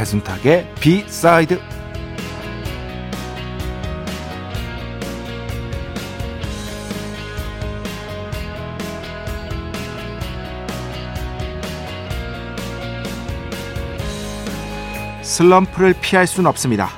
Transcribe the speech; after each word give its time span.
배순탁의 0.00 0.66
비사이드 0.76 1.60
슬럼프를 15.20 15.94
피할 16.00 16.26
수는 16.26 16.48
없습니다. 16.48 16.88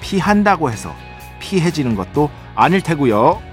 피한다고 0.00 0.70
해서 0.70 0.94
피해지는 1.40 1.94
것도 1.96 2.30
아닐 2.54 2.80
테고요. 2.80 3.47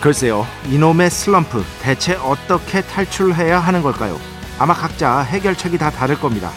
글쎄요, 0.00 0.46
이놈의 0.70 1.10
슬럼프 1.10 1.62
대체 1.82 2.14
어떻게 2.14 2.80
탈출해야 2.80 3.58
하는 3.58 3.82
걸까요? 3.82 4.18
아마 4.58 4.72
각자 4.72 5.20
해결책이 5.20 5.76
다 5.76 5.90
다를 5.90 6.18
겁니다. 6.18 6.50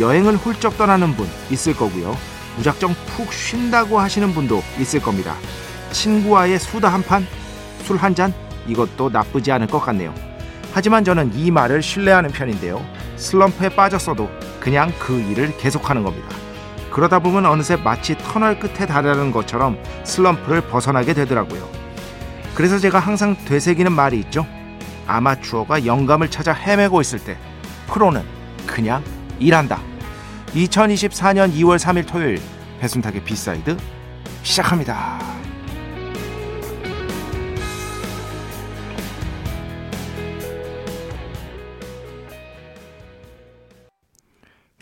여행을 0.00 0.34
훌쩍 0.36 0.76
떠나는 0.76 1.14
분 1.14 1.28
있을 1.48 1.74
거고요. 1.76 2.16
무작정 2.56 2.94
푹 3.06 3.32
쉰다고 3.32 4.00
하시는 4.00 4.34
분도 4.34 4.62
있을 4.80 5.00
겁니다. 5.00 5.36
친구와의 5.92 6.58
수다 6.58 6.88
한 6.88 7.02
판, 7.04 7.24
술 7.84 7.96
한 7.96 8.16
잔, 8.16 8.34
이것도 8.66 9.10
나쁘지 9.10 9.52
않을 9.52 9.68
것 9.68 9.78
같네요. 9.78 10.12
하지만 10.72 11.04
저는 11.04 11.32
이 11.34 11.52
말을 11.52 11.82
신뢰하는 11.82 12.30
편인데요. 12.30 12.84
슬럼프에 13.16 13.68
빠졌어도 13.70 14.28
그냥 14.58 14.92
그 14.98 15.20
일을 15.20 15.56
계속하는 15.56 16.02
겁니다. 16.02 16.28
그러다 16.90 17.20
보면 17.20 17.46
어느새 17.46 17.76
마치 17.76 18.18
터널 18.18 18.58
끝에 18.58 18.86
달하는 18.86 19.30
것처럼 19.30 19.78
슬럼프를 20.04 20.62
벗어나게 20.62 21.14
되더라고요. 21.14 21.77
그래서 22.58 22.76
제가 22.80 22.98
항상 22.98 23.36
되새기는 23.44 23.92
말이 23.92 24.18
있죠. 24.18 24.44
아마추어가 25.06 25.86
영감을 25.86 26.28
찾아 26.28 26.52
헤매고 26.52 27.00
있을 27.00 27.22
때 27.22 27.38
프로는 27.86 28.24
그냥 28.66 29.04
일한다. 29.38 29.80
2024년 30.54 31.52
2월 31.54 31.78
3일 31.78 32.08
토요일 32.08 32.42
배순탁의 32.80 33.22
비사이드 33.22 33.76
시작합니다. 34.42 35.20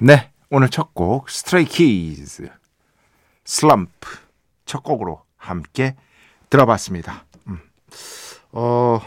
네, 0.01 0.31
오늘 0.49 0.71
첫 0.71 0.95
곡 0.95 1.28
스트레이 1.28 1.67
키즈 1.67 2.49
슬럼프 3.45 4.17
첫 4.65 4.83
곡으로 4.83 5.21
함께 5.37 5.95
들어봤습니다. 6.49 7.26
어, 8.59 9.03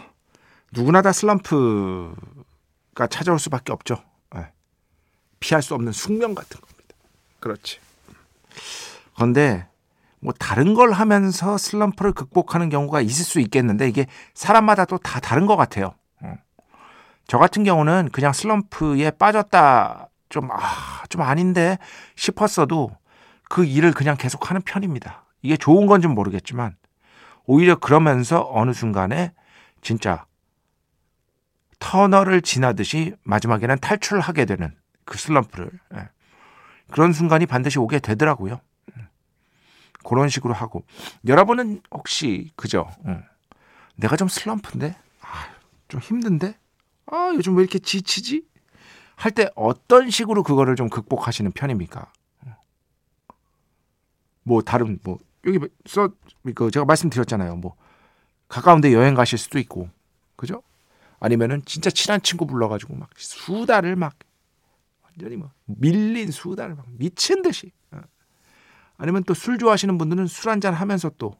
누구나 0.72 1.02
다 1.02 1.12
슬럼프가 1.12 3.08
찾아올 3.10 3.40
수밖에 3.40 3.74
없죠. 3.74 3.96
네. 4.36 4.52
피할 5.40 5.64
수 5.64 5.74
없는 5.74 5.92
숙명 5.92 6.36
같은 6.36 6.62
겁니다. 6.62 6.96
그렇지. 7.40 7.80
그런데 9.16 9.68
뭐 10.20 10.34
다른 10.38 10.76
걸 10.76 10.92
하면서 10.92 11.58
슬럼프를 11.58 12.12
극복하는 12.12 12.70
경우가 12.70 13.02
있을 13.02 13.26
수 13.26 13.40
있겠는데 13.40 13.88
이게 13.90 14.06
사람마다 14.36 14.86
또 14.86 15.00
다 15.00 15.20
다른 15.20 15.48
것 15.48 15.56
같아요. 15.56 15.96
어. 16.22 16.36
저 17.26 17.40
같은 17.40 17.64
경우는 17.64 18.10
그냥 18.12 18.34
슬럼프에 18.34 19.10
빠졌다 19.12 20.10
좀, 20.30 20.52
아, 20.52 21.04
좀 21.10 21.24
아닌데 21.24 21.80
싶었어도 22.16 22.92
그 23.50 23.66
일을 23.66 23.94
그냥 23.94 24.16
계속 24.16 24.52
하는 24.52 24.62
편입니다. 24.62 25.26
이게 25.42 25.58
좋은 25.58 25.88
건지 25.88 26.08
모르겠지만 26.08 26.76
오히려 27.48 27.80
그러면서 27.80 28.48
어느 28.54 28.74
순간에 28.74 29.34
진짜 29.82 30.26
터널을 31.80 32.42
지나듯이 32.42 33.16
마지막에는 33.24 33.78
탈출하게 33.80 34.46
되는 34.46 34.76
그 35.06 35.18
슬럼프를 35.18 35.72
예. 35.96 36.10
그런 36.92 37.14
순간이 37.14 37.46
반드시 37.46 37.80
오게 37.80 38.00
되더라고요. 38.00 38.60
음. 38.98 39.08
그런 40.04 40.30
식으로 40.30 40.54
하고 40.54 40.86
여러분은 41.28 41.82
혹시 41.92 42.52
그죠? 42.56 42.90
응. 43.06 43.24
내가 43.96 44.16
좀 44.18 44.28
슬럼프인데 44.28 44.96
아, 45.22 45.48
좀 45.88 46.02
힘든데 46.02 46.58
아 47.08 47.32
요즘 47.36 47.56
왜 47.56 47.64
이렇게 47.64 47.80
지치지? 47.80 48.48
할 49.16 49.32
때 49.32 49.50
어떤 49.56 50.10
식으로 50.10 50.44
그거를 50.44 50.76
좀 50.78 50.90
극복하시는 50.90 51.52
편입니까? 51.52 52.12
뭐 54.44 54.62
다른 54.62 55.00
뭐 55.04 55.18
여기 55.46 55.60
써 55.86 56.10
그 56.56 56.72
제가 56.72 56.86
말씀드렸잖아요. 56.86 57.58
뭐 57.58 57.76
가까운데 58.50 58.94
여행 58.94 59.14
가실 59.14 59.38
수도 59.38 59.60
있고, 59.60 59.90
그죠? 60.36 60.62
아니면은 61.20 61.62
진짜 61.66 61.90
친한 61.90 62.22
친구 62.22 62.46
불러가지고 62.46 62.96
막 62.96 63.10
수다를 63.16 63.96
막 63.96 64.16
완전히 65.04 65.38
뭐 65.38 65.52
밀린 65.66 66.32
수다를 66.32 66.76
막 66.76 66.86
미친 66.90 67.42
듯이. 67.42 67.72
어. 67.92 68.00
아니면 68.98 69.24
또 69.24 69.34
술 69.34 69.58
좋아하시는 69.58 69.98
분들은 69.98 70.28
술 70.28 70.50
한잔 70.50 70.74
하면서 70.74 71.10
또 71.18 71.36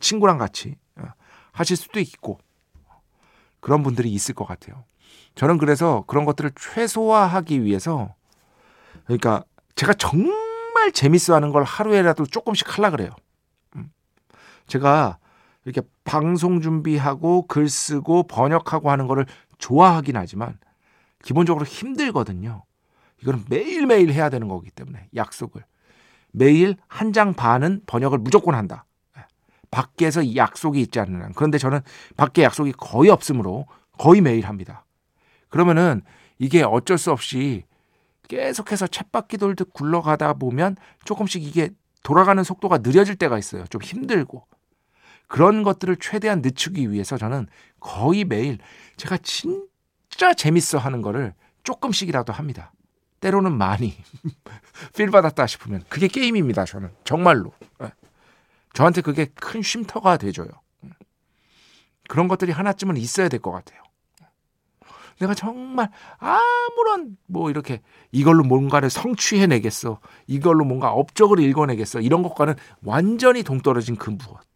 친구랑 0.00 0.38
같이 0.38 0.76
어, 0.96 1.04
하실 1.52 1.76
수도 1.76 2.00
있고 2.00 2.38
그런 3.60 3.82
분들이 3.82 4.10
있을 4.12 4.34
것 4.34 4.44
같아요. 4.46 4.84
저는 5.34 5.58
그래서 5.58 6.04
그런 6.06 6.24
것들을 6.24 6.52
최소화하기 6.58 7.62
위해서 7.64 8.14
그러니까 9.04 9.44
제가 9.74 9.94
정말 9.94 10.92
재밌어 10.92 11.34
하는 11.34 11.50
걸 11.50 11.64
하루에라도 11.64 12.24
조금씩 12.26 12.78
하려 12.78 12.90
그래요. 12.92 13.10
음. 13.76 13.90
제가 14.68 15.18
이렇게 15.68 15.86
방송 16.04 16.60
준비하고 16.60 17.46
글 17.46 17.68
쓰고 17.68 18.22
번역하고 18.24 18.90
하는 18.90 19.06
거를 19.06 19.26
좋아하긴 19.58 20.16
하지만 20.16 20.58
기본적으로 21.22 21.66
힘들거든요. 21.66 22.64
이거는 23.22 23.44
매일매일 23.48 24.12
해야 24.12 24.30
되는 24.30 24.48
거기 24.48 24.70
때문에 24.70 25.08
약속을 25.14 25.64
매일 26.32 26.76
한 26.86 27.12
장 27.12 27.34
반은 27.34 27.82
번역을 27.86 28.18
무조건 28.18 28.54
한다. 28.54 28.86
예. 29.18 29.22
밖에서 29.70 30.36
약속이 30.36 30.80
있지 30.80 31.00
않는 31.00 31.22
한. 31.22 31.32
그런데 31.34 31.58
저는 31.58 31.80
밖에 32.16 32.42
약속이 32.44 32.72
거의 32.72 33.10
없으므로 33.10 33.66
거의 33.98 34.20
매일 34.20 34.46
합니다. 34.46 34.84
그러면은 35.48 36.02
이게 36.38 36.62
어쩔 36.62 36.96
수 36.98 37.10
없이 37.10 37.64
계속해서 38.28 38.86
챗바퀴 38.86 39.40
돌듯 39.40 39.72
굴러가다 39.72 40.34
보면 40.34 40.76
조금씩 41.04 41.42
이게 41.42 41.70
돌아가는 42.02 42.42
속도가 42.42 42.78
느려질 42.78 43.16
때가 43.16 43.38
있어요. 43.38 43.64
좀 43.66 43.82
힘들고. 43.82 44.46
그런 45.28 45.62
것들을 45.62 45.96
최대한 46.00 46.40
늦추기 46.42 46.90
위해서 46.90 47.16
저는 47.16 47.46
거의 47.80 48.24
매일 48.24 48.58
제가 48.96 49.18
진짜 49.18 50.34
재밌어 50.34 50.78
하는 50.78 51.02
거를 51.02 51.34
조금씩이라도 51.62 52.32
합니다. 52.32 52.72
때로는 53.20 53.56
많이 53.56 53.96
필 54.96 55.10
받았다 55.10 55.46
싶으면 55.46 55.84
그게 55.88 56.08
게임입니다. 56.08 56.64
저는 56.64 56.90
정말로 57.04 57.52
예. 57.82 57.92
저한테 58.74 59.02
그게 59.02 59.26
큰 59.34 59.60
쉼터가 59.62 60.16
돼줘요. 60.16 60.48
그런 62.08 62.26
것들이 62.28 62.52
하나쯤은 62.52 62.96
있어야 62.96 63.28
될 63.28 63.40
것 63.40 63.52
같아요. 63.52 63.82
내가 65.18 65.34
정말 65.34 65.90
아무런 66.18 67.16
뭐 67.26 67.50
이렇게 67.50 67.82
이걸로 68.12 68.44
뭔가를 68.44 68.88
성취해내겠어. 68.88 70.00
이걸로 70.26 70.64
뭔가 70.64 70.92
업적을 70.92 71.40
읽어내겠어. 71.40 72.00
이런 72.00 72.22
것과는 72.22 72.54
완전히 72.82 73.42
동떨어진 73.42 73.96
그 73.96 74.10
무엇. 74.10 74.47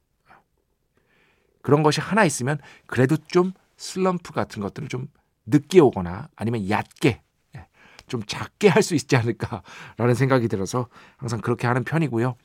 그런 1.62 1.82
것이 1.82 2.00
하나 2.00 2.25
있으면 2.25 2.59
그래도 2.87 3.17
좀 3.17 3.53
슬럼프 3.76 4.32
같은 4.32 4.61
것들을 4.62 4.88
좀 4.88 5.09
늦게 5.47 5.81
오거나 5.81 6.29
아니면 6.37 6.69
얕게 6.69 7.23
예, 7.56 7.67
좀 8.06 8.23
작게 8.25 8.69
할 8.69 8.82
수 8.82 8.94
있지 8.94 9.17
않을까라는 9.17 10.14
생각이 10.14 10.49
들어서 10.49 10.88
항상 11.17 11.41
그렇게 11.41 11.67
하는 11.67 11.85
편이고요. 11.85 12.37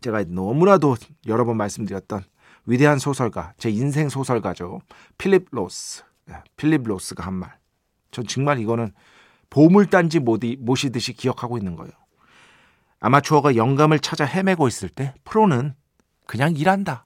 제가 0.00 0.24
너무나도 0.28 0.96
여러 1.26 1.44
번 1.44 1.56
말씀드렸던 1.56 2.22
위대한 2.66 2.98
소설가, 2.98 3.54
제 3.58 3.70
인생 3.70 4.08
소설가죠. 4.08 4.80
필립 5.18 5.48
로스. 5.52 6.04
예, 6.30 6.42
필립 6.56 6.82
로스가 6.84 7.24
한 7.24 7.34
말. 7.34 7.56
전 8.10 8.26
정말 8.26 8.58
이거는 8.58 8.92
보물단지 9.50 10.20
모시듯이 10.20 11.12
기억하고 11.12 11.58
있는 11.58 11.76
거예요. 11.76 11.92
아마추어가 13.00 13.56
영감을 13.56 14.00
찾아 14.00 14.24
헤매고 14.24 14.66
있을 14.68 14.88
때 14.88 15.14
프로는 15.24 15.74
그냥 16.26 16.56
일한다. 16.56 17.05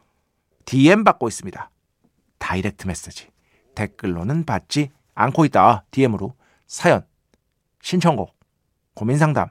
DM 0.65 1.03
받고 1.03 1.27
있습니다. 1.27 1.69
다이렉트 2.39 2.87
메시지 2.87 3.27
댓글로는 3.75 4.45
받지 4.45 4.89
않고 5.15 5.45
있다. 5.45 5.85
DM으로 5.91 6.33
사연, 6.67 7.05
신청곡, 7.81 8.35
고민 8.93 9.17
상담, 9.17 9.47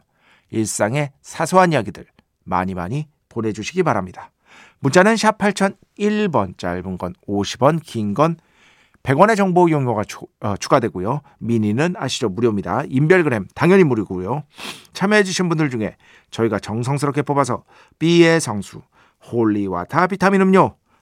일상의 0.50 1.12
사소한 1.22 1.72
이야기들 1.72 2.06
많이 2.44 2.74
많이 2.74 3.08
보내주시기 3.28 3.82
바랍니다. 3.82 4.30
문자는 4.80 5.16
샵 5.16 5.38
8001번 5.38 6.58
짧은 6.58 6.98
건 6.98 7.14
50원 7.28 7.80
긴 7.82 8.14
건 8.14 8.36
100원의 9.02 9.36
정보 9.36 9.66
이용료가 9.68 10.04
추, 10.04 10.26
어, 10.40 10.56
추가되고요. 10.58 11.22
미니는 11.38 11.94
아시죠? 11.96 12.28
무료입니다. 12.28 12.82
인별그램 12.86 13.46
당연히 13.54 13.82
무료고요. 13.84 14.44
참여해주신 14.92 15.48
분들 15.48 15.70
중에 15.70 15.96
저희가 16.30 16.58
정성스럽게 16.58 17.22
뽑아서 17.22 17.64
B의 17.98 18.40
성수, 18.40 18.82
holy 19.32 19.66
water 19.66 20.08
비타민 20.08 20.42
음료, 20.42 20.76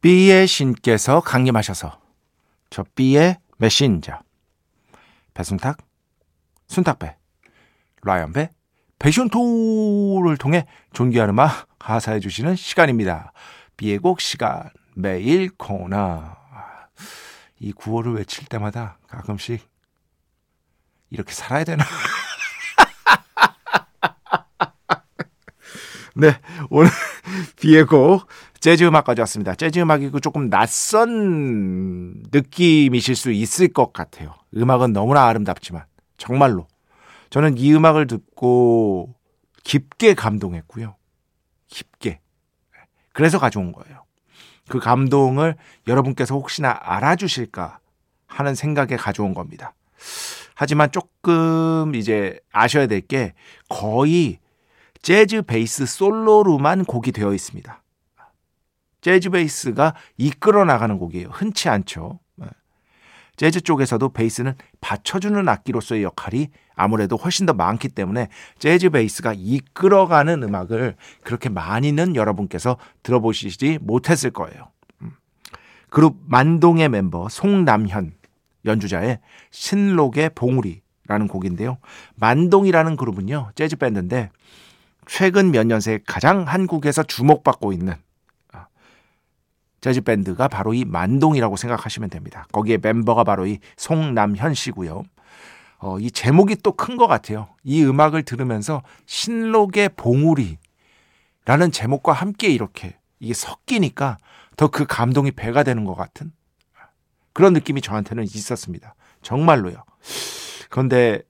B의 0.00 0.46
신께서 0.46 1.20
강림하셔서 1.20 2.00
저 2.70 2.84
B의 2.94 3.36
메신저 3.58 4.18
배순탁, 5.34 5.76
순탁배, 6.68 7.16
라이언배, 8.02 8.50
패션토를 8.98 10.38
통해 10.38 10.66
존귀한 10.94 11.28
음악 11.30 11.68
가사해 11.78 12.20
주시는 12.20 12.56
시간입니다. 12.56 13.32
B의 13.76 13.98
곡 13.98 14.22
시간 14.22 14.70
매일 14.94 15.50
코너. 15.50 16.36
이 17.58 17.72
구호를 17.72 18.14
외칠 18.14 18.46
때마다 18.46 18.98
가끔씩 19.06 19.68
이렇게 21.10 21.32
살아야 21.34 21.64
되나? 21.64 21.84
네, 26.16 26.40
오늘 26.70 26.90
비에고 27.60 28.22
재즈 28.60 28.84
음악 28.84 29.04
가져왔습니다. 29.04 29.54
재즈 29.54 29.78
음악이고 29.80 30.20
조금 30.20 30.50
낯선 30.50 32.22
느낌이실 32.30 33.16
수 33.16 33.32
있을 33.32 33.68
것 33.68 33.92
같아요. 33.92 34.34
음악은 34.54 34.92
너무나 34.92 35.26
아름답지만 35.26 35.84
정말로 36.18 36.66
저는 37.30 37.56
이 37.56 37.72
음악을 37.74 38.06
듣고 38.06 39.14
깊게 39.64 40.14
감동했고요. 40.14 40.96
깊게. 41.68 42.20
그래서 43.12 43.38
가져온 43.38 43.72
거예요. 43.72 44.04
그 44.68 44.78
감동을 44.78 45.56
여러분께서 45.86 46.34
혹시나 46.34 46.78
알아주실까 46.80 47.78
하는 48.26 48.54
생각에 48.54 48.96
가져온 48.96 49.34
겁니다. 49.34 49.74
하지만 50.54 50.90
조금 50.92 51.94
이제 51.94 52.38
아셔야 52.52 52.86
될 52.86 53.00
게 53.00 53.32
거의 53.68 54.38
재즈 55.02 55.42
베이스 55.42 55.86
솔로로만 55.86 56.84
곡이 56.84 57.12
되어 57.12 57.32
있습니다. 57.32 57.79
재즈 59.00 59.30
베이스가 59.30 59.94
이끌어 60.18 60.64
나가는 60.64 60.98
곡이에요. 60.98 61.28
흔치 61.30 61.68
않죠. 61.68 62.20
네. 62.36 62.46
재즈 63.36 63.62
쪽에서도 63.62 64.08
베이스는 64.10 64.54
받쳐주는 64.80 65.48
악기로서의 65.48 66.02
역할이 66.02 66.48
아무래도 66.74 67.16
훨씬 67.16 67.46
더 67.46 67.52
많기 67.52 67.88
때문에 67.88 68.28
재즈 68.58 68.90
베이스가 68.90 69.34
이끌어가는 69.36 70.42
음악을 70.42 70.96
그렇게 71.24 71.48
많이는 71.48 72.16
여러분께서 72.16 72.76
들어보시지 73.02 73.78
못했을 73.82 74.30
거예요. 74.30 74.68
음. 75.02 75.12
그룹 75.88 76.16
만동의 76.26 76.88
멤버 76.88 77.28
송남현 77.28 78.12
연주자의 78.66 79.20
신록의 79.50 80.30
봉우리라는 80.34 81.28
곡인데요. 81.28 81.78
만동이라는 82.16 82.96
그룹은요, 82.96 83.52
재즈 83.54 83.76
밴드인데 83.76 84.30
최근 85.06 85.50
몇 85.50 85.64
년 85.66 85.80
새 85.80 85.98
가장 86.06 86.42
한국에서 86.42 87.02
주목받고 87.02 87.72
있는 87.72 87.94
아, 87.94 88.09
재즈 89.80 90.02
밴드가 90.02 90.48
바로 90.48 90.74
이 90.74 90.84
만동이라고 90.84 91.56
생각하시면 91.56 92.10
됩니다. 92.10 92.46
거기에 92.52 92.78
멤버가 92.82 93.24
바로 93.24 93.46
이 93.46 93.58
송남현 93.76 94.54
씨고요. 94.54 95.02
어, 95.78 95.98
이 95.98 96.10
제목이 96.10 96.56
또 96.56 96.72
큰 96.72 96.96
것 96.98 97.06
같아요. 97.06 97.48
이 97.64 97.82
음악을 97.82 98.22
들으면서 98.24 98.82
신록의 99.06 99.90
봉우리라는 99.96 100.58
제목과 101.72 102.12
함께 102.12 102.48
이렇게 102.48 102.96
이게 103.18 103.32
섞이니까 103.34 104.18
더 104.56 104.68
그 104.68 104.84
감동이 104.86 105.30
배가 105.30 105.62
되는 105.62 105.84
것 105.84 105.94
같은 105.94 106.32
그런 107.32 107.54
느낌이 107.54 107.80
저한테는 107.80 108.24
있었습니다. 108.24 108.94
정말로요. 109.22 109.84
그런데 110.68 111.22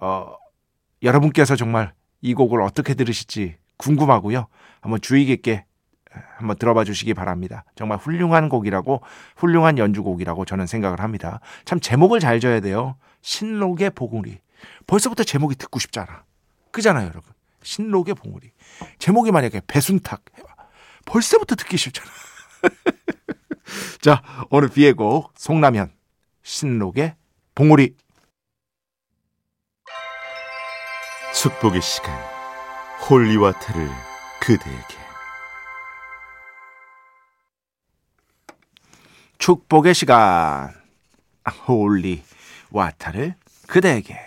어, 0.00 0.34
여러분께서 1.02 1.54
정말 1.54 1.92
이 2.20 2.34
곡을 2.34 2.60
어떻게 2.62 2.94
들으실지 2.94 3.56
궁금하고요. 3.76 4.46
한번 4.80 5.00
주의 5.00 5.24
깊게 5.26 5.64
한번 6.36 6.56
들어봐 6.56 6.84
주시기 6.84 7.14
바랍니다. 7.14 7.64
정말 7.74 7.98
훌륭한 7.98 8.48
곡이라고 8.48 9.02
훌륭한 9.36 9.78
연주곡이라고 9.78 10.44
저는 10.44 10.66
생각을 10.66 11.00
합니다. 11.00 11.40
참 11.64 11.80
제목을 11.80 12.20
잘 12.20 12.40
져야 12.40 12.60
돼요. 12.60 12.96
신록의 13.22 13.90
보물이 13.90 14.38
벌써부터 14.86 15.24
제목이 15.24 15.54
듣고 15.56 15.78
싶잖아. 15.78 16.24
그잖아요, 16.72 17.06
여러분. 17.06 17.32
신록의 17.62 18.14
보물이 18.14 18.50
제목이 18.98 19.30
만약에 19.32 19.60
배순탁 19.66 20.22
해봐. 20.38 20.48
벌써부터 21.04 21.54
듣기 21.56 21.76
싫잖아. 21.76 22.10
자, 24.00 24.22
오늘 24.50 24.68
비의 24.68 24.94
곡 24.94 25.32
송남현 25.36 25.92
신록의 26.42 27.14
봉우리 27.54 27.94
축복의 31.34 31.80
시간 31.80 32.10
holy 33.08 33.33
water를 33.33 33.88
그대에게 34.40 34.99
축복의 39.40 39.94
시간 39.94 40.70
holy 41.66 42.22
water를 42.70 43.34
그대에게 43.66 44.18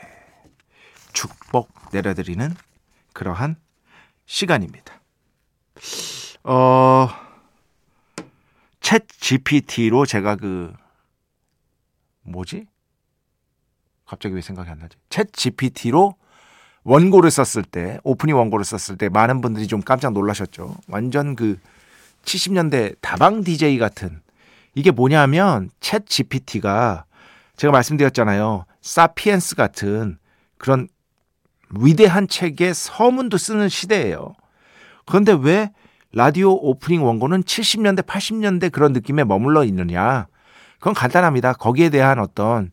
축복 1.14 1.70
내려드리는 1.92 2.54
그러한 3.14 3.56
시간입니다. 4.26 5.00
어, 6.44 7.10
챗 8.82 9.06
GPT로 9.08 10.08
제가 10.08 10.36
그, 10.36 10.74
뭐지? 12.24 12.66
갑자기 14.06 14.34
왜 14.34 14.42
생각이 14.42 14.68
안 14.72 14.80
나지? 14.80 14.98
챗 15.10 15.32
GPT로 15.32 16.16
원고를 16.84 17.30
썼을 17.30 17.64
때 17.64 18.00
오프닝 18.04 18.36
원고를 18.36 18.66
썼을 18.66 18.98
때 18.98 19.10
많은 19.10 19.42
분들이 19.42 19.68
좀 19.68 19.82
깜짝 19.82 20.12
놀라셨죠. 20.14 20.76
완전 20.88 21.36
그 21.36 21.60
70년대 22.24 22.96
다방 23.00 23.44
DJ 23.44 23.78
같은 23.78 24.23
이게 24.76 24.92
뭐냐면 24.92 25.70
챗 25.80 26.08
GPT가 26.08 27.06
제가 27.56 27.72
말씀드렸잖아요. 27.72 28.66
사피엔스 28.82 29.56
같은 29.56 30.18
그런 30.58 30.88
위대한 31.70 32.28
책의 32.28 32.74
서문도 32.74 33.38
쓰는 33.38 33.70
시대예요. 33.70 34.36
그런데 35.06 35.36
왜 35.40 35.72
라디오 36.12 36.52
오프닝 36.54 37.04
원고는 37.04 37.44
70년대, 37.44 38.06
80년대 38.06 38.72
그런 38.72 38.94
느낌에 38.94 39.24
머물러 39.24 39.64
있느냐? 39.66 40.28
그건 40.78 40.94
간단합니다. 40.94 41.54
거기에 41.54 41.90
대한 41.90 42.20
어떤 42.20 42.72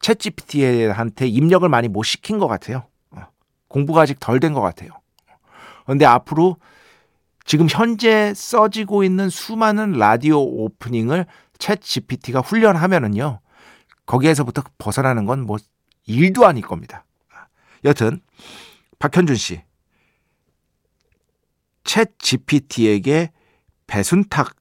챗 0.00 0.18
GPT한테 0.18 1.26
입력을 1.26 1.68
많이 1.68 1.88
못 1.88 2.02
시킨 2.04 2.38
것 2.38 2.46
같아요. 2.48 2.84
어, 3.10 3.26
공부가 3.68 4.02
아직 4.02 4.20
덜 4.20 4.40
된 4.40 4.52
것 4.52 4.60
같아요. 4.60 4.90
그런데 5.84 6.04
앞으로 6.04 6.56
지금 7.46 7.68
현재 7.70 8.34
써지고 8.34 9.04
있는 9.04 9.30
수많은 9.30 9.92
라디오 9.92 10.40
오프닝을 10.42 11.26
챗 11.58 11.80
GPT가 11.80 12.40
훈련하면은요. 12.40 13.40
거기에서부터 14.04 14.62
벗어나는 14.78 15.24
건 15.24 15.40
뭐 15.46 15.56
일도 16.06 16.46
아닐 16.46 16.62
겁니다. 16.62 17.04
여튼 17.84 18.20
박현준 18.98 19.36
씨. 19.36 19.62
챗 21.84 22.10
GPT에게 22.18 23.30
배순탁 23.86 24.54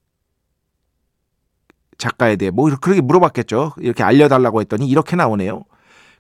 작가에 1.98 2.36
대해 2.36 2.52
뭐 2.52 2.70
그렇게 2.82 3.02
물어봤겠죠. 3.02 3.74
이렇게 3.78 4.04
알려달라고 4.04 4.62
했더니 4.62 4.88
이렇게 4.88 5.16
나오네요. 5.16 5.64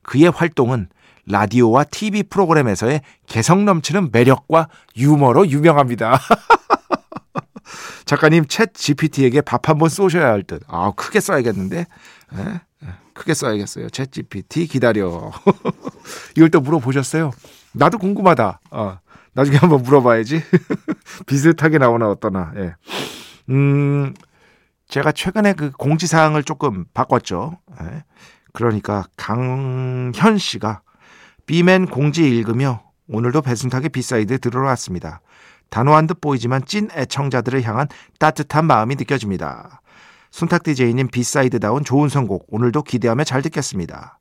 그의 0.01 0.29
활동은 0.29 0.89
라디오와 1.27 1.86
TV 1.86 2.24
프로그램에서의 2.24 3.01
개성 3.27 3.65
넘치는 3.65 4.10
매력과 4.12 4.70
유머로 4.98 5.48
유명합니다. 5.48 6.20
작가님 8.05 8.46
챗 8.46 8.74
GPT에게 8.74 9.41
밥 9.41 9.67
한번 9.67 9.89
쏘셔야 9.89 10.27
할 10.27 10.44
듯. 10.44 10.62
아, 10.67 10.91
크게 10.96 11.20
써야겠는데. 11.20 11.86
네? 12.34 12.62
크게 13.13 13.34
써야겠어요. 13.34 13.88
챗 13.88 14.12
GPT 14.12 14.67
기다려. 14.67 15.32
이걸 16.38 16.51
또 16.51 16.60
물어보셨어요? 16.62 17.32
나도 17.74 17.98
궁금하다. 17.98 18.60
어, 18.72 19.00
나중에 19.34 19.58
한번 19.58 19.82
물어봐야지. 19.82 20.44
비슷하게 21.25 21.79
나오나 21.79 22.10
어떠나. 22.10 22.53
예. 22.58 22.75
음, 23.50 24.13
제가 24.88 25.12
최근에 25.12 25.53
그 25.53 25.72
공지사항을 25.72 26.44
조금 26.44 26.86
바꿨죠. 26.94 27.58
예. 27.82 28.03
그러니까 28.53 29.05
강현 29.17 30.38
씨가 30.38 30.82
비맨 31.46 31.88
공지 31.88 32.28
읽으며 32.28 32.82
오늘도 33.08 33.42
배순탁의 33.42 33.90
B 33.89 34.00
side 34.00 34.39
들어왔습니다. 34.40 35.22
단호한 35.70 36.08
듯 36.08 36.22
보이지만 36.22 36.66
찐 36.66 36.90
애청자들을 36.96 37.62
향한 37.64 37.88
따뜻한 38.20 38.66
마음이 38.66 38.96
느껴집니다. 38.96 39.82
순탁 40.32 40.64
DJ님 40.64 41.10
B 41.10 41.18
side다운 41.18 41.84
좋은 41.84 42.10
선곡 42.10 42.48
오늘도 42.50 42.84
기대하며 42.84 43.24
잘 43.24 43.42
듣겠습니다. 43.44 44.20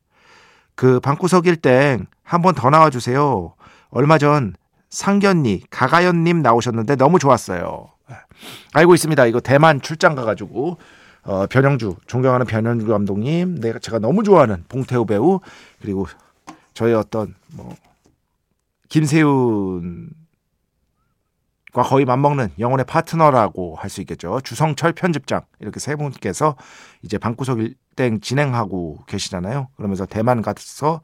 그 0.75 1.01
방구석일 1.01 1.57
땡한번 1.57 2.55
더 2.55 2.71
나와주세요. 2.71 3.55
얼마 3.91 4.19
전 4.19 4.55
상견니 4.91 5.65
가가연님 5.71 6.43
나오셨는데 6.43 6.97
너무 6.97 7.19
좋았어요. 7.19 7.89
알고 8.75 8.95
있습니다. 8.95 9.27
이거 9.27 9.41
대만 9.41 9.81
출장 9.81 10.15
가가지고 10.15 10.79
어, 11.25 11.47
변영주 11.47 11.97
존경하는 12.07 12.45
변영주 12.45 12.87
감독님, 12.87 13.61
내가 13.61 13.79
제가 13.79 13.99
너무 13.99 14.23
좋아하는 14.23 14.65
봉태우 14.69 15.07
배우 15.07 15.41
그리고 15.81 16.07
저의 16.75 16.95
어떤 16.95 17.35
뭐 17.53 17.75
김세윤 18.89 20.11
과 21.73 21.83
거의 21.83 22.05
맞먹는 22.05 22.51
영혼의 22.61 22.87
파트너라고 22.87 23.75
할 23.75 23.91
수 23.91 24.01
있겠죠. 24.03 24.41
주성철 24.43 24.93
편집장 24.93 25.41
이렇게 25.59 25.81
세 25.81 25.97
분께서 25.97 26.57
이제 27.03 27.19
방구석 27.19 27.59
일땡 27.59 28.21
진행하고 28.21 29.05
계시잖아요. 29.07 29.69
그러면서 29.77 30.07
대만 30.07 30.41
가서 30.41 31.01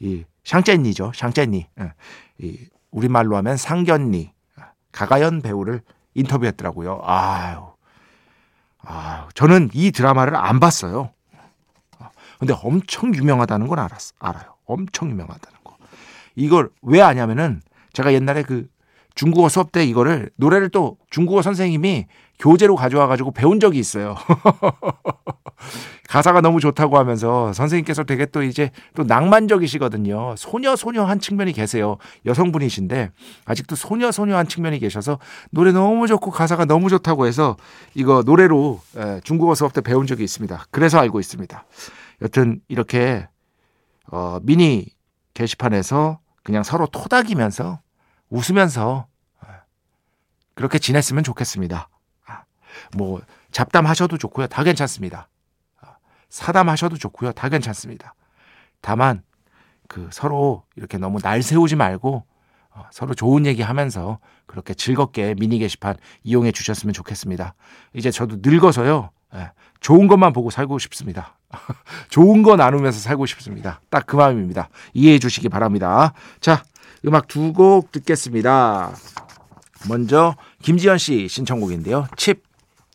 이 0.00 0.24
샹젠니죠. 0.44 1.12
샹젠니. 1.14 1.66
예. 1.80 1.92
이 2.38 2.68
우리말로 2.90 3.36
하면 3.36 3.58
상견니 3.58 4.32
가가연 4.92 5.42
배우를 5.42 5.82
인터뷰했더라고요. 6.14 7.00
아유. 7.04 7.66
아유. 8.78 9.28
저는 9.34 9.70
이 9.74 9.90
드라마를 9.90 10.36
안 10.36 10.58
봤어요. 10.58 11.10
근데 12.38 12.54
엄청 12.62 13.14
유명하다는 13.14 13.68
건 13.68 13.78
알았, 13.78 14.12
알아요. 14.18 14.53
엄청 14.64 15.10
유명하다는 15.10 15.58
거. 15.64 15.76
이걸 16.36 16.70
왜 16.82 17.00
아냐면은 17.00 17.62
제가 17.92 18.12
옛날에 18.12 18.42
그 18.42 18.66
중국어 19.14 19.48
수업 19.48 19.70
때 19.70 19.84
이거를 19.84 20.30
노래를 20.36 20.68
또 20.70 20.98
중국어 21.10 21.42
선생님이 21.42 22.06
교재로 22.38 22.74
가져와 22.74 23.06
가지고 23.06 23.30
배운 23.30 23.60
적이 23.60 23.78
있어요. 23.78 24.16
가사가 26.08 26.40
너무 26.40 26.60
좋다고 26.60 26.98
하면서 26.98 27.52
선생님께서 27.52 28.04
되게 28.04 28.26
또 28.26 28.42
이제 28.42 28.70
또 28.94 29.04
낭만적이시거든요. 29.04 30.34
소녀 30.36 30.76
소녀한 30.76 31.20
측면이 31.20 31.52
계세요. 31.52 31.96
여성분이신데 32.26 33.10
아직도 33.44 33.76
소녀 33.76 34.10
소녀한 34.10 34.46
측면이 34.46 34.80
계셔서 34.80 35.18
노래 35.50 35.72
너무 35.72 36.06
좋고 36.06 36.30
가사가 36.30 36.64
너무 36.64 36.90
좋다고 36.90 37.26
해서 37.26 37.56
이거 37.94 38.22
노래로 38.26 38.80
중국어 39.22 39.54
수업 39.54 39.72
때 39.72 39.80
배운 39.80 40.06
적이 40.06 40.24
있습니다. 40.24 40.66
그래서 40.70 40.98
알고 40.98 41.20
있습니다. 41.20 41.64
여튼 42.22 42.60
이렇게 42.68 43.26
어 44.14 44.38
미니 44.42 44.86
게시판에서 45.34 46.20
그냥 46.44 46.62
서로 46.62 46.86
토닥이면서 46.86 47.80
웃으면서 48.30 49.08
그렇게 50.54 50.78
지냈으면 50.78 51.24
좋겠습니다. 51.24 51.88
뭐 52.96 53.20
잡담하셔도 53.50 54.16
좋고요. 54.16 54.46
다 54.46 54.62
괜찮습니다. 54.62 55.28
사담하셔도 56.28 56.96
좋고요. 56.96 57.32
다 57.32 57.48
괜찮습니다. 57.48 58.14
다만 58.80 59.24
그 59.88 60.08
서로 60.12 60.62
이렇게 60.76 60.96
너무 60.96 61.18
날 61.18 61.42
세우지 61.42 61.74
말고 61.74 62.14
어, 62.18 62.24
서로 62.90 63.14
좋은 63.14 63.46
얘기 63.46 63.62
하면서 63.62 64.18
그렇게 64.46 64.74
즐겁게 64.74 65.34
미니 65.38 65.58
게시판 65.58 65.96
이용해 66.22 66.52
주셨으면 66.52 66.92
좋겠습니다. 66.92 67.54
이제 67.94 68.10
저도 68.10 68.36
늙어서요. 68.40 69.10
예, 69.36 69.50
좋은 69.80 70.06
것만 70.06 70.32
보고 70.32 70.50
살고 70.50 70.78
싶습니다. 70.78 71.36
좋은 72.10 72.42
거 72.42 72.56
나누면서 72.56 72.98
살고 73.00 73.26
싶습니다. 73.26 73.80
딱 73.90 74.06
그 74.06 74.16
마음입니다. 74.16 74.68
이해해 74.92 75.18
주시기 75.18 75.48
바랍니다. 75.48 76.12
자, 76.40 76.62
음악 77.06 77.26
두 77.28 77.52
곡 77.52 77.90
듣겠습니다. 77.92 78.92
먼저 79.88 80.34
김지현 80.62 80.98
씨 80.98 81.28
신청곡인데요. 81.28 82.06
Chip 82.16 82.42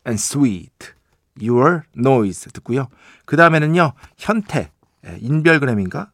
and 0.06 0.20
Sweet, 0.20 0.92
Your 1.40 1.82
Noise 1.96 2.50
듣고요. 2.52 2.88
그 3.24 3.36
다음에는요. 3.36 3.92
현태, 4.18 4.70
인별그램인가? 5.20 6.10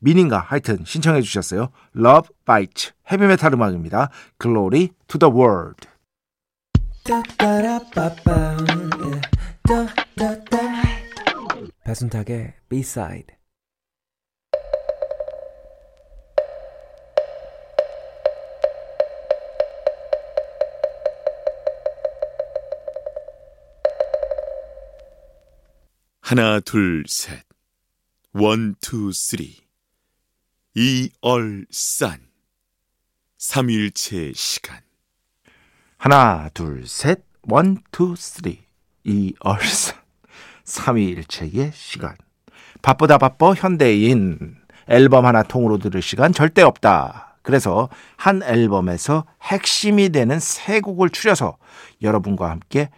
민인가? 0.00 0.38
하여튼 0.38 0.84
신청해 0.84 1.22
주셨어요. 1.22 1.70
Love 1.96 2.28
Bite, 2.44 2.92
헤비메탈 3.10 3.54
음악입니다. 3.54 4.10
Glory 4.38 4.90
to 5.06 5.18
the 5.18 5.32
World. 5.32 5.88
배순탁의 11.84 12.54
B-side 12.68 13.38
하나, 26.28 26.60
둘, 26.60 27.04
셋. 27.08 27.47
원, 28.34 28.74
투, 28.80 29.10
쓰리. 29.12 29.56
이얼산. 30.74 32.28
삼일체 33.38 34.32
시간. 34.34 34.80
하나, 35.96 36.50
둘, 36.52 36.86
셋. 36.86 37.24
원, 37.42 37.78
투, 37.90 38.14
쓰리. 38.16 38.62
이얼산. 39.04 39.96
삼위일체의 40.64 41.72
시간. 41.74 42.16
바쁘다 42.82 43.16
바빠 43.16 43.54
현대인. 43.54 44.56
앨범 44.88 45.24
하나 45.24 45.42
통으로 45.42 45.78
들을 45.78 46.02
시간 46.02 46.32
절대 46.32 46.60
없다. 46.62 47.38
그래서 47.42 47.88
한 48.16 48.42
앨범에서 48.42 49.24
핵심이 49.42 50.10
되는 50.10 50.38
세 50.38 50.80
곡을 50.80 51.08
추려서 51.08 51.56
여러분과 52.02 52.50
함께 52.50 52.90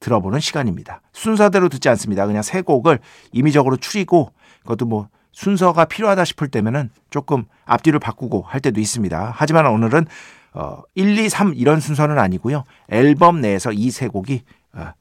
들어보는 0.00 0.40
시간입니다. 0.40 1.00
순서대로 1.12 1.68
듣지 1.68 1.88
않습니다. 1.90 2.26
그냥 2.26 2.42
세 2.42 2.62
곡을 2.62 2.98
임의적으로 3.32 3.76
추리고 3.76 4.32
그것도 4.62 4.86
뭐 4.86 5.08
순서가 5.32 5.84
필요하다 5.86 6.24
싶을 6.24 6.48
때면은 6.48 6.90
조금 7.10 7.44
앞뒤를 7.64 7.98
바꾸고 8.00 8.42
할 8.42 8.60
때도 8.60 8.80
있습니다. 8.80 9.32
하지만 9.34 9.66
오늘은 9.66 10.06
어 10.54 10.82
1, 10.94 11.18
2, 11.18 11.28
3 11.28 11.52
이런 11.54 11.80
순서는 11.80 12.18
아니고요. 12.18 12.64
앨범 12.88 13.40
내에서 13.40 13.72
이 13.72 13.90
세 13.90 14.08
곡이 14.08 14.42
어 14.72 14.92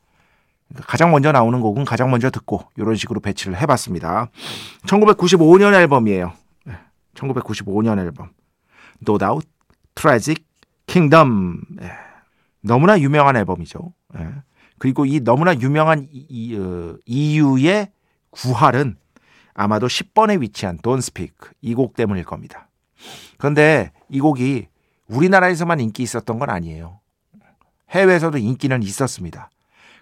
가장 0.88 1.12
먼저 1.12 1.32
나오는 1.32 1.62
곡은 1.62 1.86
가장 1.86 2.10
먼저 2.12 2.30
듣고 2.30 2.64
이런 2.75 2.96
식으로 2.96 3.20
배치를 3.22 3.58
해봤습니다. 3.62 4.30
1995년 4.88 5.74
앨범이에요. 5.74 6.34
1995년 7.16 8.00
앨범. 8.00 8.30
No 9.08 9.18
Doubt, 9.18 9.48
Tragic 9.94 10.44
Kingdom. 10.88 11.62
예. 11.82 11.92
너무나 12.62 13.00
유명한 13.00 13.36
앨범이죠. 13.38 13.94
예. 14.75 14.79
그리고 14.79 15.05
이 15.05 15.20
너무나 15.22 15.55
유명한 15.55 16.08
이, 16.12 16.25
이, 16.29 16.58
어, 16.58 16.98
EU의 17.05 17.89
구할은 18.32 18.98
아마도 19.53 19.88
10번에 19.88 20.41
위치한 20.41 20.77
Don't 20.79 20.98
Speak 20.98 21.36
이 21.62 21.74
곡 21.75 21.96
때문일 21.96 22.25
겁니다. 22.25 22.67
그런데 23.38 23.91
이 24.10 24.20
곡이 24.20 24.67
우리나라에서만 25.08 25.79
인기 25.79 26.03
있었던 26.03 26.39
건 26.39 26.50
아니에요. 26.50 27.00
해외에서도 27.91 28.38
인기는 28.38 28.84
있었습니다. 28.84 29.50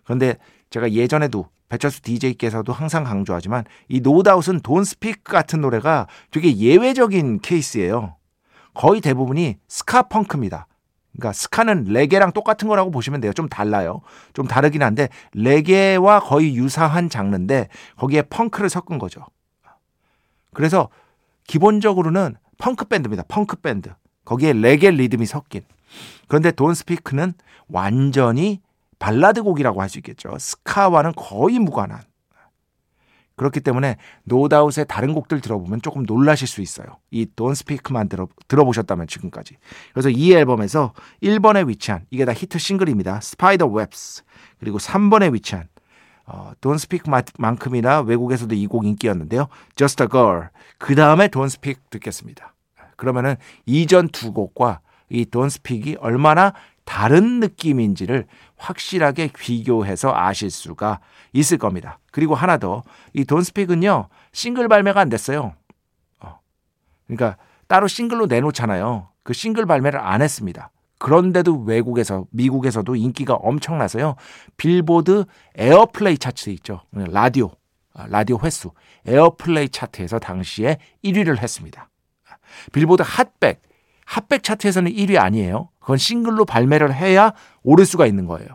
그런데 0.04 0.38
제가 0.70 0.92
예전에도 0.92 1.48
배철수 1.70 2.02
DJ께서도 2.02 2.72
항상 2.74 3.04
강조하지만 3.04 3.66
이 3.90 4.00
No 4.00 4.12
Doubt은 4.12 4.62
Don't 4.62 4.84
Speak 4.84 5.32
같은 5.32 5.62
노래가 5.62 6.08
되게 6.32 6.56
예외적인 6.56 7.40
케이스예요. 7.40 8.16
거의 8.74 9.02
대부분이 9.02 9.58
ska 9.68 10.04
펑크입니다. 10.04 10.68
그러니까 11.14 11.34
ska는 11.34 11.86
레게랑 11.86 12.32
똑같은 12.32 12.68
거라고 12.68 12.92
보시면 12.92 13.22
돼요. 13.22 13.34
좀 13.34 13.48
달라요. 13.48 14.02
좀 14.34 14.48
다르긴 14.48 14.82
한데 14.82 15.10
레게와 15.34 16.20
거의 16.22 16.56
유사한 16.56 17.10
장르인데 17.10 17.70
거기에 17.98 18.24
펑크를 18.24 18.70
섞은 18.70 18.98
거죠. 19.00 19.26
그래서 20.54 20.90
기본적으로는 21.48 22.36
펑크 22.58 22.86
밴드입니다. 22.86 23.24
펑크 23.28 23.58
밴드. 23.58 23.90
거기에 24.26 24.54
레게 24.54 24.92
리듬이 24.92 25.26
섞인. 25.26 25.62
그런데 26.28 26.52
Don't 26.52 26.74
Speak는 26.74 27.34
완전히 27.68 28.62
발라드 29.00 29.44
곡이라고 29.44 29.82
할 29.82 29.90
수 29.90 30.00
있겠죠. 30.00 30.36
ska와는 30.40 31.14
거의 31.16 31.60
무관한. 31.60 32.02
그렇기 33.36 33.62
때문에 33.62 33.98
노다웃의 34.26 34.86
다른 34.88 35.14
곡들 35.14 35.42
들어보면 35.42 35.82
조금 35.82 36.04
놀라실 36.04 36.48
수 36.48 36.62
있어요. 36.62 36.88
이 37.12 37.26
Don't 37.36 37.52
Speak만 37.54 38.08
들어, 38.10 38.28
들어보셨다면 38.48 39.08
지금까지. 39.08 39.58
그래서 39.94 40.10
이 40.10 40.34
앨범에서 40.34 40.94
1번에 41.24 41.68
위치한 41.68 42.06
이게 42.12 42.26
다 42.26 42.34
히트 42.34 42.60
싱글입니다. 42.60 43.18
Spider 43.18 43.76
Webs 43.76 44.24
그리고 44.60 44.78
3번에 44.78 45.34
위치한 45.34 45.68
어, 46.26 46.54
Don't 46.62 46.76
Speak만큼이나 46.76 48.02
외국에서도 48.02 48.54
이 48.56 48.68
곡 48.68 48.86
인기였는데요. 48.86 49.48
Just 49.76 50.04
a 50.04 50.10
Girl 50.10 50.50
그 50.78 50.96
다음에 50.96 51.28
Don't 51.28 51.46
Speak 51.46 51.82
듣겠습니다. 51.90 52.54
그러면은 52.96 53.36
이전 53.66 54.08
두 54.10 54.32
곡과 54.32 54.80
이 55.10 55.26
Don't 55.26 55.48
Speak이 55.48 55.98
얼마나 56.00 56.54
다른 56.86 57.40
느낌인지를 57.40 58.28
확실하게 58.58 59.30
비교해서 59.38 60.14
아실 60.14 60.50
수가 60.50 61.00
있을 61.34 61.58
겁니다. 61.58 62.00
그리고 62.12 62.36
하나 62.36 62.58
더, 62.58 62.84
이 63.14 63.26
돈스픽은요, 63.26 64.10
싱글 64.32 64.68
발매가 64.68 65.00
안 65.00 65.10
됐어요. 65.10 65.54
어. 66.20 66.40
그러니까 67.08 67.38
따로 67.68 67.88
싱글로 67.88 68.28
내놓잖아요. 68.28 69.10
그 69.24 69.34
싱글 69.34 69.66
발매를 69.66 70.00
안 70.00 70.22
했습니다. 70.22 70.72
그런데도 71.00 71.64
외국에서, 71.64 72.26
미국에서도 72.32 72.96
인기가 72.96 73.34
엄청나서요. 73.34 74.16
빌보드 74.58 75.26
airplay 75.56 76.18
차트 76.18 76.50
있죠. 76.52 76.82
라디오, 76.92 77.52
아, 77.94 78.06
라디오 78.08 78.40
횟수, 78.42 78.72
airplay 79.06 79.70
차트에서 79.70 80.20
당시에 80.20 80.78
1위를 81.04 81.40
했습니다. 81.40 81.90
빌보드 82.72 83.04
Hot백, 83.06 83.62
Hot백 84.06 84.44
차트에서는 84.44 84.92
1위 84.92 85.18
아니에요. 85.18 85.70
그건 85.84 85.98
싱글로 85.98 86.46
발매를 86.46 86.96
해야 86.96 87.34
오를 87.62 87.86
수가 87.86 88.06
있는 88.06 88.26
거예요. 88.26 88.48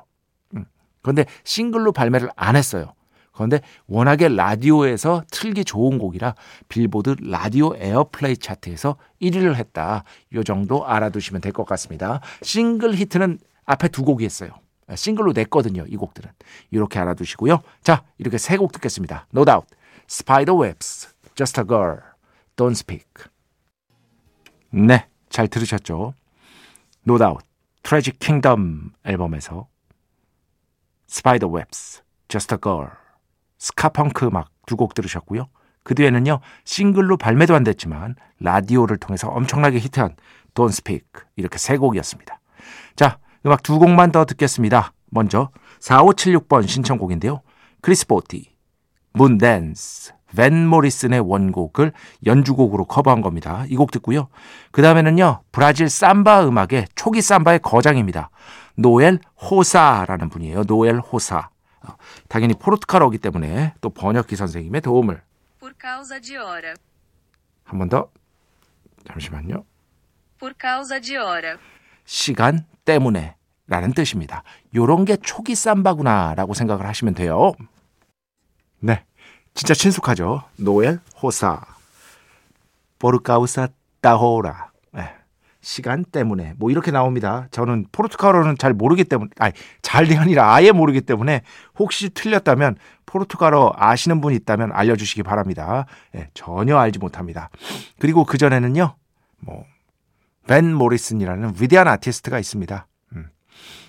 음. 0.57 0.65
그런데 1.03 1.27
싱글로 1.45 1.93
발매를 1.93 2.31
안 2.37 2.57
했어요. 2.57 2.95
그런데 3.33 3.61
워낙에 3.87 4.29
라디오에서 4.29 5.23
틀기 5.31 5.65
좋은 5.67 5.99
곡이라 5.99 6.35
빌보드 6.69 7.17
라디오 7.21 7.77
airplay 7.77 8.39
차트에서 8.39 8.97
1위를 9.21 9.55
했다. 9.55 10.05
요 10.33 10.43
정도 10.43 10.87
알아두시면 10.87 11.43
될 11.43 11.53
것 11.53 11.65
같습니다. 11.67 12.21
싱글 12.43 12.95
히트는 12.95 13.39
앞에 13.67 13.89
두 13.89 14.05
곡이 14.05 14.25
했어요. 14.25 14.51
싱글로 14.93 15.33
냈거든요. 15.35 15.85
이 15.87 15.97
곡들은. 15.97 16.31
이렇게 16.71 16.99
알아두시고요. 16.99 17.61
자, 17.83 18.05
이렇게 18.17 18.39
세 18.39 18.57
곡 18.57 18.73
듣겠습니다. 18.73 19.27
No 19.35 19.45
doubt. 19.45 19.67
Spiderwebs, 20.11 21.09
Just 21.35 21.61
a 21.61 21.67
Girl, 21.67 21.99
Don't 22.57 22.71
Speak. 22.73 23.05
네, 24.71 25.07
잘 25.29 25.47
들으셨죠? 25.49 26.15
No 27.07 27.19
doubt. 27.19 27.45
Tragic 27.83 28.19
Kingdom 28.19 28.93
앨범에서 29.05 29.69
Spiderwebs, 31.09 32.03
Just 32.29 32.55
a 32.55 32.59
Girl, 32.63 32.91
스카펑크 33.59 34.27
막두곡 34.27 34.95
들으셨고요. 34.95 35.49
그 35.83 35.95
뒤에는요, 35.95 36.41
싱글로 36.65 37.17
발매도 37.17 37.55
안 37.55 37.65
됐지만 37.65 38.15
라디오를 38.41 38.99
통해서 38.99 39.29
엄청나게 39.29 39.79
히트한 39.79 40.17
Don't 40.55 40.69
Speak 40.69 41.07
이렇게 41.37 41.57
세 41.57 41.79
곡이었습니다. 41.79 42.41
자, 42.95 43.19
음악 43.47 43.63
두 43.63 43.79
곡만 43.79 44.13
더 44.13 44.27
듣겠습니다. 44.27 44.93
먼저 45.11 45.51
4576번 45.81 46.69
신청곡인데요. 46.69 47.41
크리스 47.81 48.07
보티, 48.07 48.55
Moondance, 49.15 50.13
밴 50.37 50.67
모리슨의 50.67 51.21
원곡을 51.21 51.93
연주곡으로 52.27 52.85
커버한 52.85 53.23
겁니다. 53.23 53.65
이 53.69 53.77
곡 53.77 53.91
듣고요. 53.91 54.29
그 54.73 54.83
다음에는요, 54.83 55.43
브라질 55.53 55.89
삼바 55.89 56.47
음악의 56.47 56.87
초기 56.95 57.23
삼바의 57.23 57.61
거장입니다. 57.61 58.31
노엘 58.77 59.21
호사라는 59.41 60.29
분이에요. 60.29 60.65
노엘 60.65 60.99
호사. 60.99 61.49
어, 61.83 61.95
당연히 62.29 62.55
포르투갈어기 62.55 63.19
때문에 63.19 63.75
또 63.81 63.91
번역기 63.91 64.37
선생님의 64.37 64.81
도움을. 64.83 65.23
한 67.65 67.79
번 67.79 67.89
더. 67.89 68.09
잠시만요. 69.07 69.65
시간 72.05 72.65
때문에 72.85 73.35
라는 73.67 73.93
뜻입니다. 73.93 74.43
요런 74.75 75.05
게 75.05 75.17
초기 75.17 75.55
삼바구나 75.55 76.35
라고 76.37 76.55
생각을 76.55 76.87
하시면 76.87 77.15
돼요. 77.15 77.53
네. 78.81 79.05
진짜 79.59 79.75
친숙하죠. 79.75 80.45
노엘 80.57 81.01
호사. 81.21 81.61
포르카우사 83.01 83.69
따호라. 84.01 84.71
네. 84.93 85.11
시간 85.61 86.05
때문에 86.05 86.55
뭐 86.59 86.71
이렇게 86.71 86.93
나옵니다. 86.93 87.49
저는 87.51 87.87
포르투갈어는 87.91 88.57
잘 88.59 88.73
모르기 88.73 89.03
때문에 89.03 89.31
아니 89.39 89.53
잘이 89.83 90.17
아니라 90.17 90.55
아예 90.55 90.71
모르기 90.71 91.01
때문에 91.01 91.43
혹시 91.77 92.09
틀렸다면 92.11 92.77
포르투갈어 93.05 93.73
아시는 93.77 94.21
분 94.21 94.33
있다면 94.33 94.71
알려주시기 94.73 95.25
바랍니다. 95.25 95.87
예, 96.15 96.29
전혀 96.35 96.79
알지 96.79 97.01
못합니다. 97.01 97.51
그리고 97.99 98.25
그 98.25 98.39
전에는요, 98.39 98.95
뭐 99.41 99.65
밴 100.49 100.75
모리슨이라는 100.75 101.55
위대한 101.61 101.87
아티스트가 101.87 102.41
있습니다. 102.41 102.88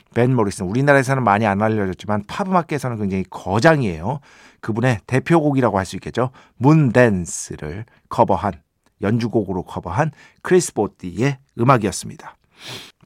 음. 0.09 0.13
밴 0.15 0.35
모리슨 0.35 0.67
우리나라에서는 0.67 1.23
많이 1.23 1.45
안 1.45 1.61
알려졌지만 1.61 2.23
팝 2.27 2.47
음악계에서는 2.47 2.97
굉장히 2.97 3.23
거장이에요. 3.29 4.19
그분의 4.61 4.99
대표곡이라고 5.07 5.77
할 5.77 5.85
수 5.85 5.95
있겠죠. 5.95 6.31
Moondance를 6.57 7.85
커버한 8.09 8.53
연주곡으로 9.01 9.63
커버한 9.63 10.11
크리스 10.41 10.73
보티의 10.73 11.37
음악이었습니다. 11.59 12.35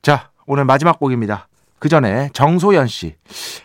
자, 0.02 0.32
오늘 0.46 0.66
마지막 0.66 1.00
곡입니다. 1.00 1.48
그 1.80 1.90
전에 1.90 2.30
정소연 2.34 2.88
씨. 2.88 3.16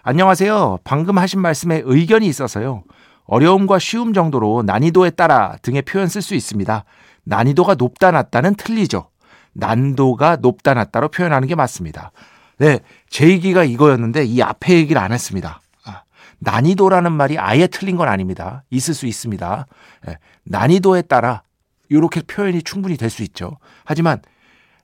안녕하세요. 0.02 0.78
방금 0.84 1.18
하신 1.18 1.40
말씀에 1.40 1.82
의견이 1.84 2.26
있어서요. 2.26 2.82
어려움과 3.24 3.78
쉬움 3.78 4.12
정도로 4.12 4.62
난이도에 4.66 5.10
따라 5.10 5.56
등의 5.62 5.82
표현 5.82 6.08
쓸 6.08 6.22
수 6.22 6.34
있습니다. 6.34 6.84
난이도가 7.24 7.74
높다 7.74 8.10
낮다는 8.10 8.54
틀리죠. 8.56 9.08
난도가 9.52 10.36
높다 10.36 10.74
낮다로 10.74 11.08
표현하는 11.08 11.48
게 11.48 11.54
맞습니다. 11.54 12.12
네, 12.58 12.80
제 13.08 13.28
얘기가 13.28 13.64
이거였는데 13.64 14.24
이 14.24 14.42
앞에 14.42 14.74
얘기를 14.74 15.00
안 15.00 15.12
했습니다. 15.12 15.60
아, 15.84 16.02
난이도라는 16.40 17.12
말이 17.12 17.38
아예 17.38 17.66
틀린 17.66 17.96
건 17.96 18.08
아닙니다. 18.08 18.64
있을 18.70 18.94
수 18.94 19.06
있습니다. 19.06 19.66
네, 20.06 20.16
난이도에 20.44 21.02
따라 21.02 21.42
이렇게 21.88 22.20
표현이 22.22 22.62
충분히 22.62 22.96
될 22.96 23.10
수 23.10 23.22
있죠. 23.22 23.58
하지만 23.84 24.20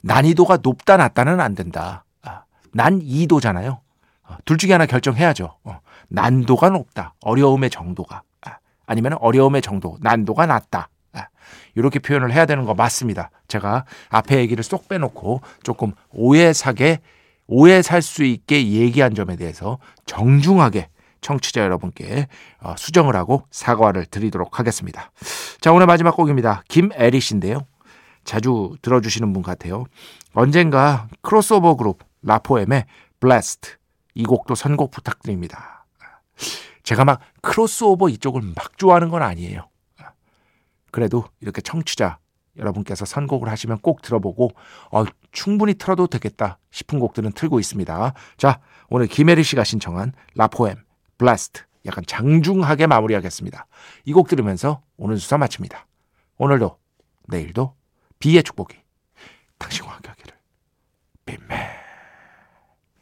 난이도가 0.03 0.59
높다 0.63 0.97
낮다는 0.97 1.41
안 1.41 1.55
된다. 1.55 2.05
아, 2.23 2.45
난이도잖아요. 2.73 3.81
어, 4.27 4.37
둘 4.45 4.57
중에 4.57 4.73
하나 4.73 4.87
결정해야죠. 4.87 5.57
어, 5.65 5.81
난도가 6.09 6.71
높다. 6.71 7.15
어려움의 7.23 7.71
정도가. 7.71 8.23
아, 8.43 8.57
아니면 8.87 9.15
어려움의 9.15 9.63
정도. 9.63 9.99
난도가 10.01 10.47
낮다. 10.47 10.89
아, 11.13 11.27
이렇게 11.75 11.99
표현을 11.99 12.33
해야 12.33 12.47
되는 12.47 12.65
거 12.65 12.75
맞습니다. 12.75 13.31
제가 13.49 13.85
앞에 14.11 14.39
얘기를 14.39 14.63
쏙 14.63 14.89
빼놓고 14.89 15.41
조금 15.63 15.93
오해 16.13 16.53
사게 16.53 17.01
오해 17.47 17.83
살 17.83 18.03
수 18.03 18.25
있게 18.25 18.69
얘기한 18.69 19.15
점에 19.15 19.37
대해서 19.37 19.79
정중하게 20.07 20.89
청취자 21.21 21.63
여러분께 21.63 22.29
어, 22.61 22.75
수정을 22.77 23.17
하고 23.17 23.47
사과를 23.51 24.07
드리도록 24.07 24.59
하겠습니다. 24.59 25.11
자, 25.61 25.73
오늘 25.73 25.87
마지막 25.87 26.17
곡입니다. 26.17 26.63
김애리 26.69 27.21
씨인데요. 27.21 27.67
자주 28.25 28.77
들어주시는 28.83 29.33
분 29.33 29.43
같아요. 29.43 29.85
언젠가 30.33 31.09
크로스오버 31.23 31.77
그룹 31.77 32.05
라포엠의 32.23 32.87
Blessed 33.21 33.73
이 34.15 34.25
곡도 34.25 34.55
선곡 34.55 34.91
부탁드립니다. 34.91 35.87
제가 36.83 37.05
막 37.05 37.21
크로스오버 37.41 38.09
이쪽을 38.11 38.43
막 38.43 38.77
좋아하는 38.77 39.09
건 39.09 39.23
아니에요. 39.23 39.69
그래도 40.91 41.25
이렇게 41.41 41.61
청취자 41.61 42.19
여러분께서 42.57 43.05
선곡을 43.05 43.49
하시면 43.49 43.79
꼭 43.81 44.03
들어보고 44.03 44.51
어, 44.93 45.05
충분히 45.33 45.75
틀어도 45.75 46.07
되겠다 46.07 46.59
싶은 46.71 46.99
곡들은 46.99 47.33
틀고 47.33 47.59
있습니다. 47.61 48.15
자, 48.37 48.61
오늘 48.89 49.07
김혜리 49.07 49.43
씨가 49.43 49.65
신청한 49.65 50.13
라포엠, 50.35 50.77
블라스트 51.19 51.63
약간 51.87 52.05
장중하게 52.07 52.87
마무리하겠습니다. 52.87 53.67
이 54.07 54.13
곡 54.13 54.29
들으면서 54.29 54.83
오늘 54.97 55.19
수사 55.19 55.37
마칩니다. 55.37 55.87
오늘도 56.39 56.79
내일도 57.29 57.75
비의 58.19 58.43
축복이 58.43 58.77
당신과 59.59 59.93
함께 59.93 60.09
하기를 60.11 60.37
빈맨 61.27 61.74